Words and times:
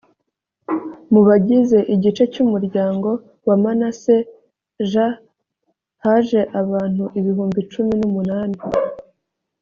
mu 1.11 1.21
bagize 1.27 1.77
igice 1.93 2.23
cy 2.33 2.39
umuryango 2.43 3.09
wa 3.47 3.55
manase 3.63 4.15
j 4.91 4.93
haje 6.03 6.41
abantu 6.61 7.03
ibihumbi 7.19 7.59
cumi 7.71 7.93
n 7.99 8.03
umunani 8.09 8.57